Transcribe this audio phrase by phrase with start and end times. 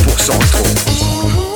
[0.00, 1.49] 100% rétro.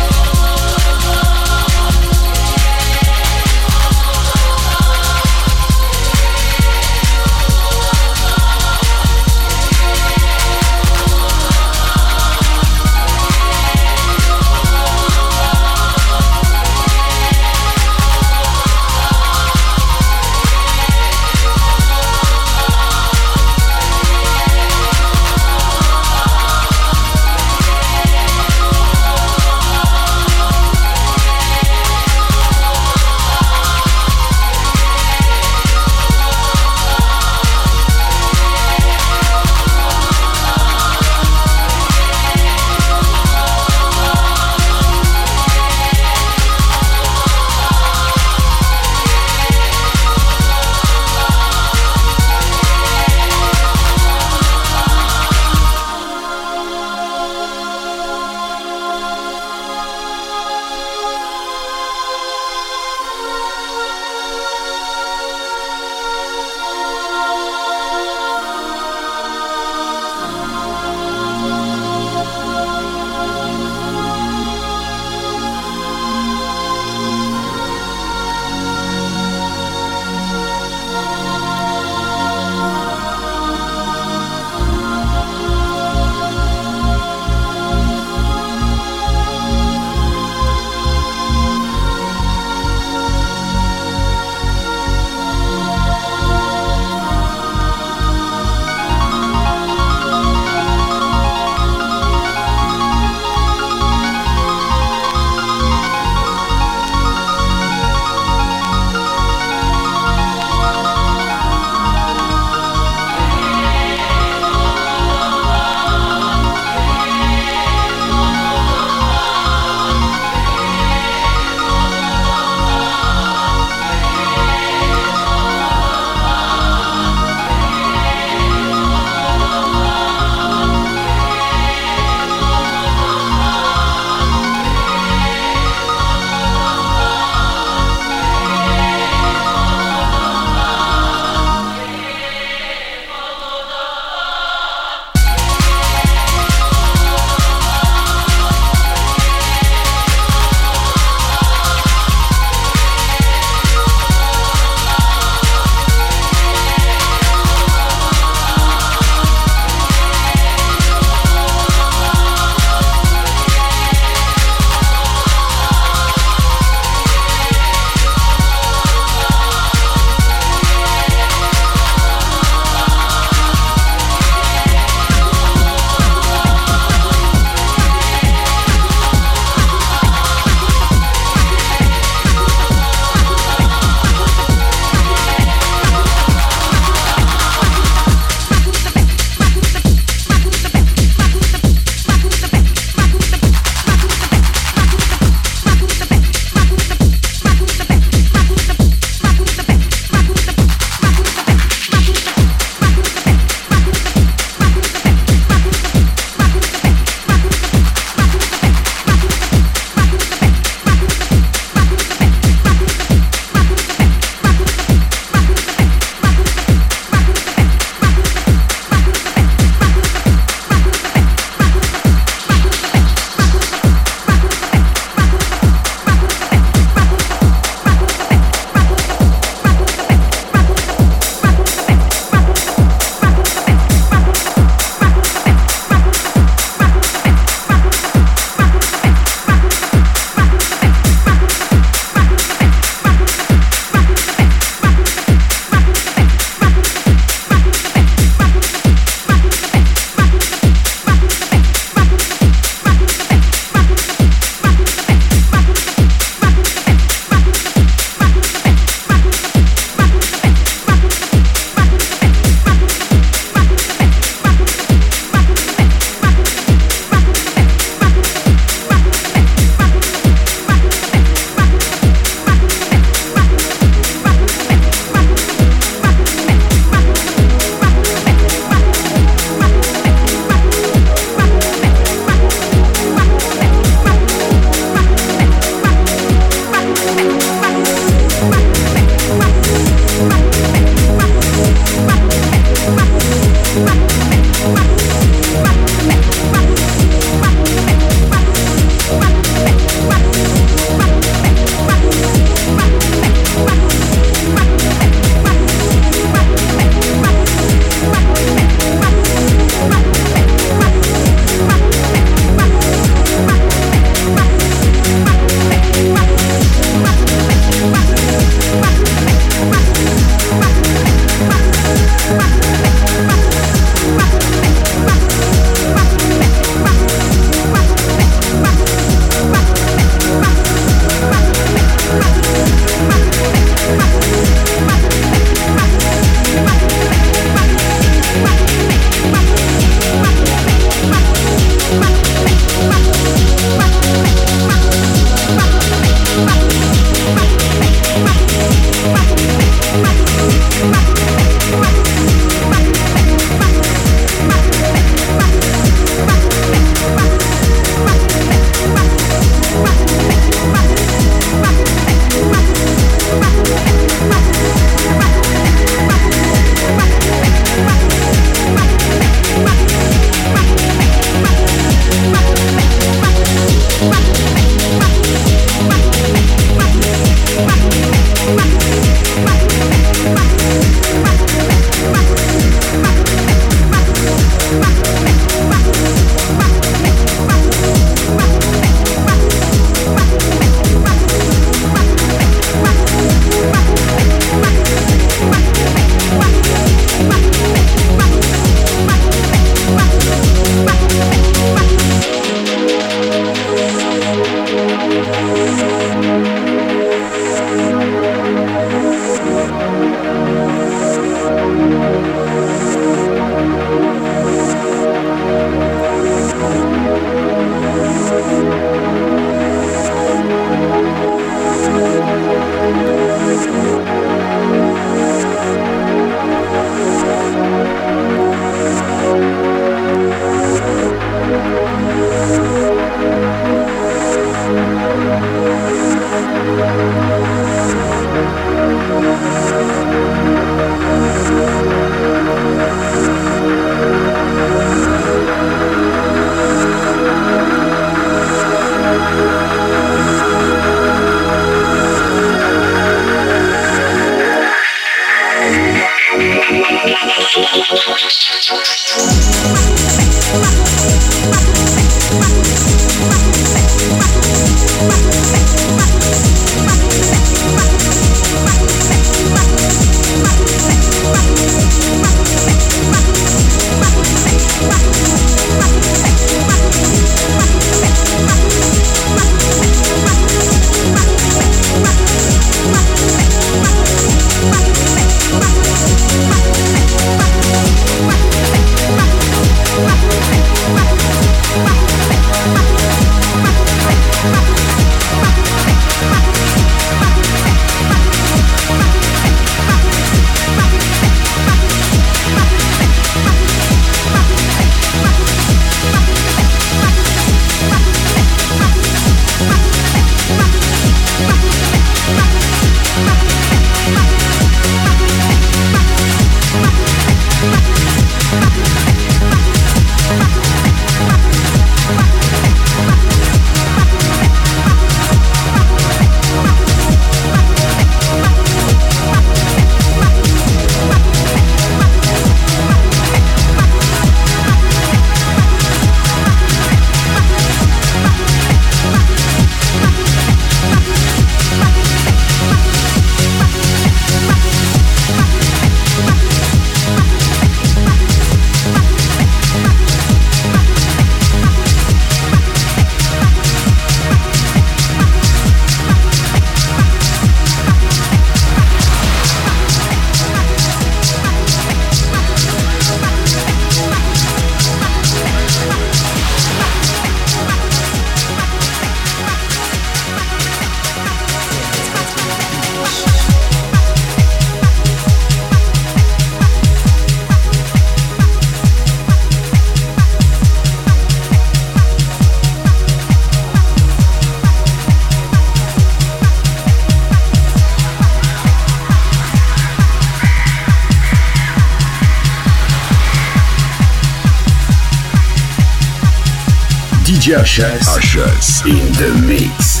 [597.53, 600.00] Usher's In the mix.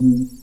[0.01, 0.40] you.